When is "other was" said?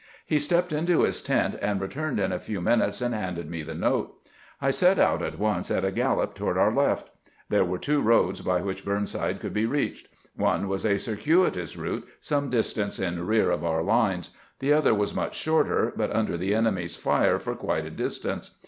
14.73-15.13